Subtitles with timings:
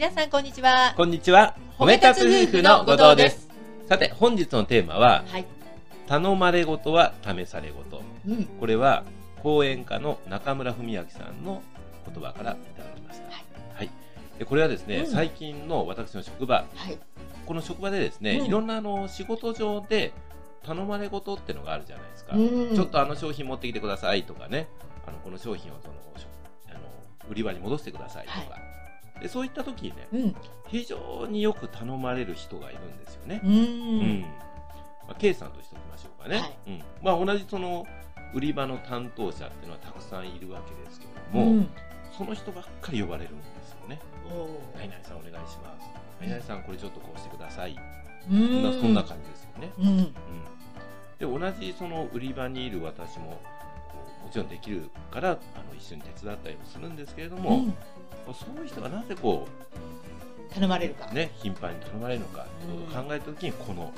[0.00, 0.94] 皆さんこんにちは。
[0.96, 1.54] こんにちは。
[1.78, 3.50] 褒め立つ夫婦の後藤です。
[3.86, 5.44] さて、本日のテーマは、はい。
[6.06, 8.02] 頼まれごとは試されごと。
[8.26, 8.46] うん。
[8.46, 9.04] これは、
[9.42, 11.62] 講演家の中村文明さんの
[12.06, 13.24] 言葉からいただきました。
[13.24, 13.44] はい。
[13.74, 13.90] はい。
[14.38, 16.98] でこれはですね、うん最近の私の職場、はい。
[17.44, 20.14] この職場でですね、うんいろんなあの仕事上で
[20.62, 22.34] 頼まれごとってのがあるじゃないですか。
[22.34, 24.66] うんちょっとあの商品持ってきてくださいとかね、
[25.06, 25.94] あのこの商品をその
[26.70, 26.80] あの
[27.28, 28.56] 売り場に戻してくださいとか、
[29.20, 30.36] でそういった時にね、うん。
[30.68, 33.40] 非常によく頼まれる人がいるんですよね。
[33.44, 33.46] う。
[33.46, 34.28] うんま
[35.10, 36.38] あ、K さんとしておきましょうかね。
[36.38, 37.86] はいうんまあ、同じその
[38.34, 41.68] 売り場の担当者っていうのはたくさんいるわけですけれども、うん。
[42.16, 44.00] その人ばっかり呼ばれるんですよね。
[44.30, 45.88] お何々さんお願いします。
[46.20, 47.74] 何々さんこれちょっとこうしてください。
[47.74, 47.78] ー
[48.28, 48.80] そんなうん。
[48.80, 49.72] そんな感じですよね。
[49.78, 49.86] うん。
[49.88, 50.14] うん、
[51.40, 53.40] で同じその売り場にいる私も
[54.24, 55.38] もちろんできるからあの
[55.76, 57.74] 一緒に手伝ったりもするんですけれども、うん
[58.32, 59.48] そういう人がなぜこ
[60.54, 61.14] 頼まれるかう、。
[61.14, 63.92] ね、頻繁に頼まれるのかということを考えた時にこの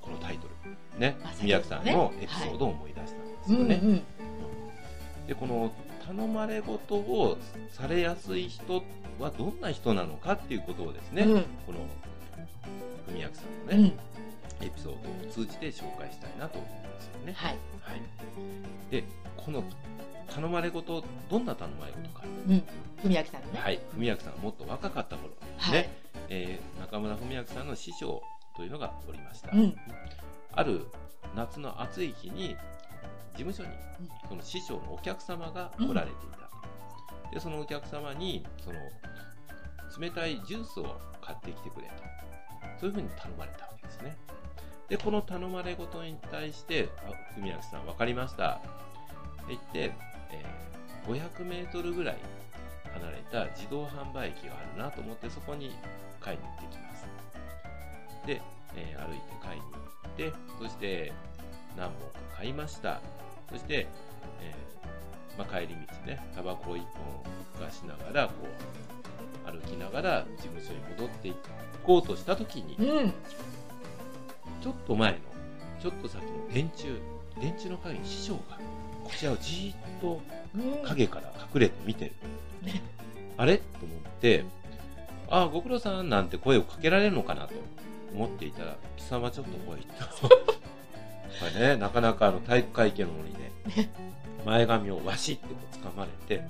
[0.00, 0.48] このタイト
[0.94, 3.80] ル、ねまあ、宮城さんのエピソードを思い出したんですよね。
[3.82, 4.02] うん。
[5.26, 5.72] でこの
[6.06, 7.36] 頼まれごとを
[7.70, 8.82] されやすい人
[9.20, 11.78] はどんな人なのかっていうことをですね、うんこの
[13.06, 13.42] 文明さ
[13.74, 13.82] んうん。
[13.82, 13.96] のね、
[14.62, 17.32] エピソードを通じて紹介したいなと思うんですよね。
[17.36, 17.56] はい。
[17.82, 18.00] はい、
[18.90, 19.04] で
[19.44, 19.64] この
[20.28, 22.62] 頼まれごとどんな頼まれごとか、うん。
[23.02, 23.60] 文明さんのね。
[23.60, 25.72] はい、文明さんがもっと若かった頃、はい。
[25.72, 25.90] ね。
[26.28, 28.22] えー中村文明さんの師匠
[28.56, 29.76] というのがおりました、うん。
[30.52, 30.86] ある
[31.34, 32.56] 夏の暑い日に
[33.36, 33.68] 事務所に
[34.28, 38.78] その師匠のお客様が来られていた、でそのお客様にその
[40.00, 41.92] 冷たいジュースを買ってきてくれと。
[42.80, 44.16] そういうふうに頼まれたわけですね。
[44.88, 48.60] でこの頼まれごとに対して「あ文明さん分かりました」
[49.54, 49.96] って言って、
[50.32, 50.68] えー
[51.08, 52.18] 500メートルぐらい
[52.92, 55.74] 離れた自動販売機があるなと思ってそこに
[56.20, 57.06] 買いに行ってきます
[58.26, 58.42] で、
[58.76, 61.12] えー歩いて買いに行ってそして
[61.78, 63.00] 何本か買いました
[63.50, 63.86] そして、
[64.42, 66.84] えーまあ、帰り道ねタバコを1本
[67.54, 68.34] ふかしながらこ
[69.46, 71.34] う歩きながら事務所に戻ってい
[71.84, 73.14] こうとした時にうん。
[74.60, 75.18] ちょっと前の
[75.80, 76.94] ちょっと先の電柱
[77.40, 78.58] 電柱の影に師匠が
[79.08, 80.20] こちらをじーっと
[80.54, 80.86] うん。
[80.86, 82.12] 影から隠れて見てる。
[83.36, 83.58] あれ？
[83.58, 84.44] と思って、
[85.30, 87.54] ああ、ご苦労さんなんて声をかけられるのかなと
[88.14, 89.86] 思っていたら、貴様ちょっと来い
[90.20, 90.28] と。
[90.28, 90.34] こ
[91.54, 93.52] れね、なかなかあの体育会系のにね、
[94.44, 96.42] 前髪をわしってこう掴まれて、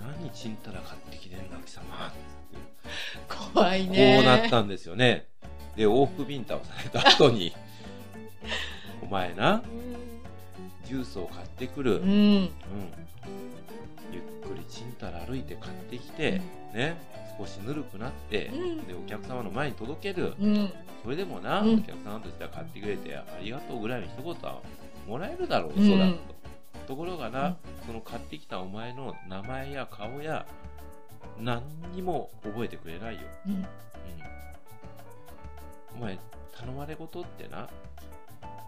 [0.00, 2.12] 何ちんたら買ってきてんだ貴様
[3.52, 4.16] 怖いね。
[4.16, 5.26] こうなったんですよね。
[5.76, 7.54] で、往復ビンタをされた後に、
[9.02, 9.62] お前な、
[10.88, 11.96] ジュースを買ってくる。
[11.96, 12.08] うん。
[12.08, 12.50] うん、
[14.10, 16.40] ゆっくりちんたら歩いて買ってきて、
[16.72, 16.96] ね、
[17.38, 18.86] 少しぬるくなって、うん。
[18.86, 20.72] でお客様の前に届ける、うん。
[21.02, 21.74] それでもな、うん。
[21.74, 24.62] お客様としては買ってくれてありがとうぐらいの一言は
[25.06, 25.86] もらえるだろう、うん。
[25.86, 26.16] そうだと
[26.86, 27.56] ところがな、うん。
[27.86, 30.46] その買ってきたお前の名前や顔や
[31.38, 31.62] 何
[31.94, 33.52] にも覚えてくれないよ、うん。
[33.52, 33.66] うん、
[35.96, 36.18] お前
[36.58, 37.68] 頼まれ事ってな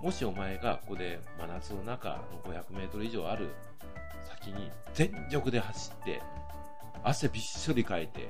[0.02, 3.50] もしお前がここで真夏の中の500メートル以上ある
[4.24, 6.22] 先に全力で走って
[7.04, 8.28] 汗びっしょりかいて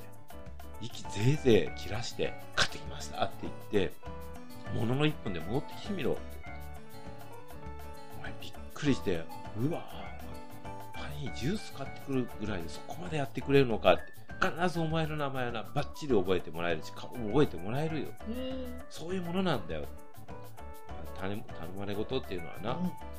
[0.80, 3.34] 息ぜいぜい切らして買ってきましたって
[3.72, 3.92] 言って
[4.74, 6.20] ものの1分で戻ってきてみろって。
[8.18, 9.24] お前びっくりして
[9.60, 9.84] うわ
[10.94, 14.02] パンにジュース買ってくるぐらいでそこまでやってくれるのかって。
[14.40, 18.06] 必ずお前の名前はなバッチリ覚えてもらえるし顔も覚えてもらえるよ。
[18.26, 18.80] うん。
[18.88, 19.84] そういうものなんだよ
[21.20, 22.78] 頼頼まれ事っていうのはな、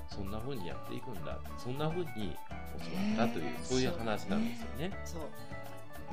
[0.09, 1.37] そんな風にやっていくんだ。
[1.57, 2.05] そんな風に
[3.15, 3.63] 教わったという、ねえ。
[3.63, 4.91] そういう話なんですよね。
[5.05, 5.21] そう。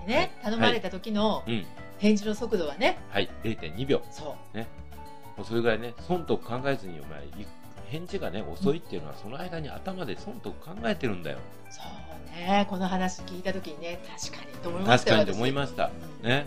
[0.07, 1.67] でね、頼まれた時のうん。
[1.99, 3.29] 返事の速度はね、はい。
[3.43, 4.01] 0.2秒。
[4.11, 4.59] そう。
[5.39, 7.47] もうそれぐらいね損得考えずにお前い
[7.87, 11.39] 返事がね遅いっていうのはその間に頭で損得考えてるんだよ。
[11.71, 15.17] そうね、この話聞いた時にね、確かにと思いましたよ。
[15.19, 15.91] 確かにと思いました。
[16.23, 16.27] 私。
[16.27, 16.47] ね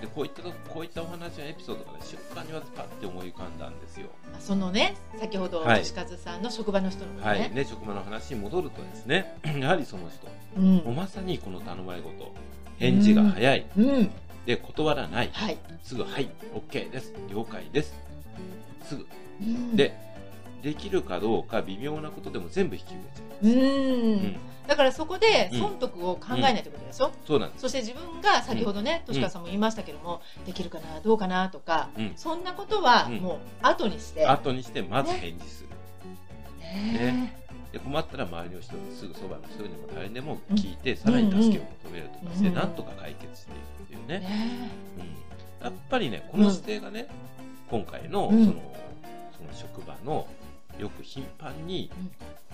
[0.00, 4.08] でこういったとこういったお話のエピソードがね瞬間に私パッて思い浮かんだんですよ。
[4.34, 5.82] うんそのね、先ほどはい。
[5.82, 7.40] 吉和さんの職場の人のことはい。
[7.40, 7.48] ね。
[7.48, 10.26] ね職場の話に戻るとですね やはりその人
[10.56, 10.76] うん。
[10.76, 12.32] もうまさにこの頼まれ事
[12.78, 14.10] 返事が早い、うん。
[14.44, 15.30] で断らない。
[15.32, 15.58] はい。
[15.82, 17.14] すぐ「はい OK です。
[17.30, 17.94] 了解です」
[18.84, 19.06] すぐ。
[19.40, 20.05] うん、で
[20.66, 23.46] できるかどうか微妙なことでも全部引き受けちゃう。
[23.46, 24.16] う、うん。
[24.16, 24.36] ん、
[24.66, 25.60] だからそこでうん。
[25.60, 27.62] 損得を考えないってことでしょ、そうなんです。
[27.62, 32.12] そして自分が先ほどね、としかさんも言いましたけども、できるかなどうかなとか、うん。
[32.16, 33.18] そんなことはうん。
[33.18, 35.68] もう後にして、後にしてまず返事する、
[36.58, 37.32] ね。
[37.70, 42.54] で困ったら周りの人にすぐそばの人にも誰にでも聞いて、さらに助けを求めるとかして、うん。
[42.54, 47.06] なんとか解決していくっていうね、ねうん、やっぱりねこの姿勢がね、
[47.70, 48.46] 今回のそうん。
[48.46, 48.52] の,、
[49.38, 50.26] その職場の
[50.78, 51.90] よく頻繁に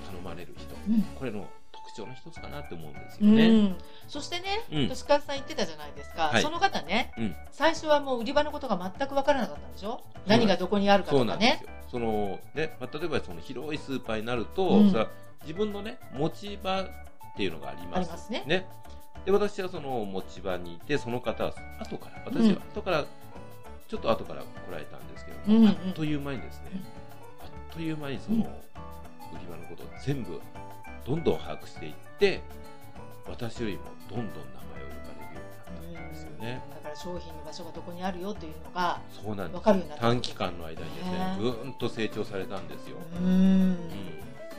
[0.07, 1.03] 頼まれる人、うん。
[1.19, 3.49] これの特徴の一つかなって思うんですうよね。
[3.69, 3.77] ん、
[4.07, 4.89] そしてね、うん。
[4.89, 6.43] 吉川さん言ってたじゃないですか、はい。
[6.43, 7.35] その方ね、うん。
[7.51, 10.03] 最初はもう売り場のことが全く分からなかったんでしょ？
[10.27, 11.65] 何がどこにあるかとかね。
[11.91, 14.89] そのね、まあ、例えばその広いスーパーになると、うん。
[14.91, 15.09] それは
[15.43, 16.87] 自分のね持ち場っ
[17.37, 18.31] ていうのがあります。
[18.31, 18.45] ね。
[18.47, 18.67] ね。
[19.25, 22.55] で私はその持ち場にいてその方は後から私うん。
[22.55, 23.05] は後から、
[23.89, 26.83] ちょっと後から来られたんですけども、あっという間にですね、
[27.73, 30.41] という間にその、売り場のことを全部
[31.07, 32.43] どんどん把握していって
[33.29, 35.41] 私よりもどんどん名前を呼ばれるよ
[35.83, 36.61] うになったんですよね。
[36.71, 42.97] だから商品の場所がどこにあるよというのがそうなんです分かるようになった短期間の間にですねぐんと成長されたんですよ。
[42.97, 43.23] う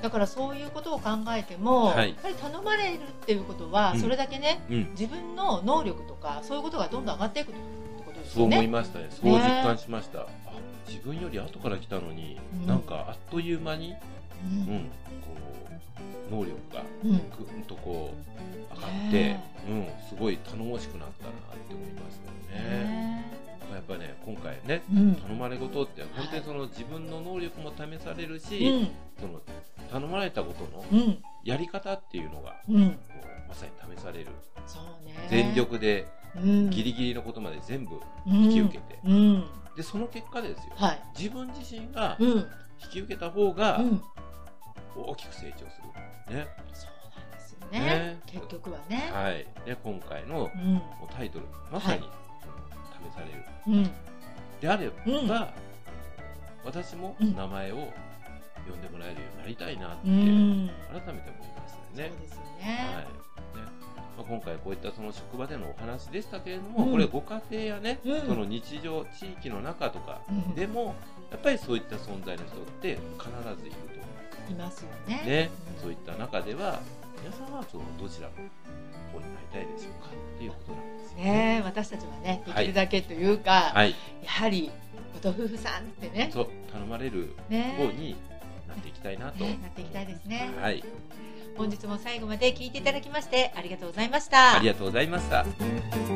[0.01, 7.59] だからそういうことを考えても、はいやっぱり頼まれるっていうことは、それだけねうん自分の能力とかそういうことがどんどん上がっていくって
[8.05, 8.67] ことですねそう思い。
[8.67, 9.07] ましたね。
[9.09, 10.21] そう実感しました。
[10.21, 10.25] あ
[10.93, 12.67] 自分より後から来たのに、うん。
[12.67, 13.95] なんかあっという間に、う
[14.45, 14.79] うんん、
[15.21, 15.33] こ
[16.29, 17.11] う能力がうん。
[17.11, 21.33] ぐんとこう上がって、ねうん、すごい頼もしくなったなっ
[21.67, 22.69] て思いますよね。
[22.69, 23.33] ね
[23.73, 25.15] やっぱりね、今回ね、うん。
[25.15, 28.87] 頼まれ事って本当にその自分の能力も試されるし、うん。
[29.19, 29.41] その
[29.91, 31.23] 頼まれたことのうん。
[31.43, 32.91] やり方っていうのが、うん。
[32.91, 32.97] こ
[33.45, 34.27] うまさに試される。
[34.67, 35.15] そうね。
[35.29, 36.05] 全力で
[36.35, 36.69] うん。
[36.69, 39.43] ギリギリのことまで全部引引き受けて、うん
[39.75, 40.73] でその結果ですよ。
[40.75, 42.29] はい自分自身がうん
[42.83, 44.01] 引き受けた方がうん
[44.95, 45.81] 大きく成長す
[46.29, 46.35] る。
[46.35, 46.47] ね。
[46.73, 49.45] そうなんですよねね結局はねはい。
[49.65, 50.81] で、今回のうん
[51.15, 52.09] タイトル、まさに、はい
[53.11, 53.43] 試される。
[53.67, 53.91] うん
[54.61, 55.47] であれば、うん
[56.65, 57.81] 私もうん名前を呼
[58.75, 62.09] んでもらえるようになりたいなって、うん改めて思いましたね。
[62.09, 63.22] そうですよはい。
[64.23, 66.91] あ、今回こういったその職場でのお話でしたけれども、うん。
[66.91, 68.21] これご家庭やね、うん。
[68.21, 70.55] その日常地域の中とかうん。
[70.55, 70.95] でも、
[71.31, 73.29] やっぱりそういった存在の人って必
[73.61, 74.03] ずいると思
[74.49, 74.51] う。
[74.51, 75.23] いますよね。
[75.25, 75.81] ね、うん。
[75.81, 76.81] そういった中では
[77.23, 78.33] 皆さんはそのどちらの
[79.13, 81.61] 方になりたいでしょうかっていうことなんですよね。
[81.63, 82.65] 私たちはねではい。
[82.65, 83.91] きるだけというか、はい、
[84.23, 84.69] やはり
[85.23, 86.29] ご夫婦さんってね。
[86.33, 88.17] そう頼まれるね方に
[88.67, 90.51] なっていきたいなと、ねなっていきたいですね。
[90.59, 90.83] はい、
[91.57, 96.12] 本日も最後まで聞いていただきましてありがとうございましたありがとうございました。